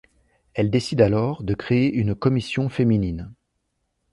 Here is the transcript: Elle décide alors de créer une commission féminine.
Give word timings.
Elle 0.55 0.71
décide 0.71 0.99
alors 0.99 1.43
de 1.43 1.53
créer 1.53 1.93
une 1.93 2.15
commission 2.15 2.69
féminine. 2.69 3.31